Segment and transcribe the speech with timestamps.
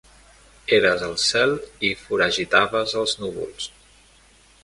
[0.77, 1.53] Eres el cel
[1.89, 3.71] i foragitaves els núvols.